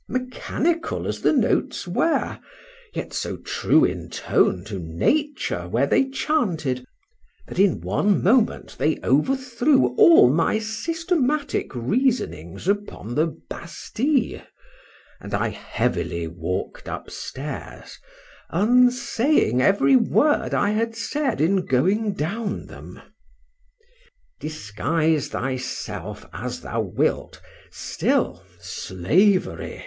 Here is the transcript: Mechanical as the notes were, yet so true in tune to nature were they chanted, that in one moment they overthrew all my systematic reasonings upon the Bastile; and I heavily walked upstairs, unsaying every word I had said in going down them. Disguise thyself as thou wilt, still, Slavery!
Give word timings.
Mechanical 0.09 1.05
as 1.07 1.21
the 1.21 1.31
notes 1.31 1.87
were, 1.87 2.39
yet 2.91 3.13
so 3.13 3.37
true 3.37 3.85
in 3.85 4.09
tune 4.09 4.63
to 4.65 4.79
nature 4.79 5.67
were 5.67 5.85
they 5.85 6.09
chanted, 6.09 6.83
that 7.47 7.59
in 7.59 7.81
one 7.81 8.23
moment 8.23 8.75
they 8.79 8.97
overthrew 9.03 9.93
all 9.99 10.27
my 10.27 10.57
systematic 10.57 11.69
reasonings 11.75 12.67
upon 12.67 13.13
the 13.13 13.27
Bastile; 13.47 14.41
and 15.19 15.35
I 15.35 15.49
heavily 15.49 16.25
walked 16.27 16.87
upstairs, 16.87 17.99
unsaying 18.49 19.61
every 19.61 19.95
word 19.95 20.55
I 20.55 20.71
had 20.71 20.95
said 20.95 21.39
in 21.39 21.63
going 21.63 22.13
down 22.13 22.65
them. 22.65 22.99
Disguise 24.39 25.27
thyself 25.27 26.25
as 26.33 26.61
thou 26.61 26.81
wilt, 26.81 27.39
still, 27.69 28.41
Slavery! 28.59 29.79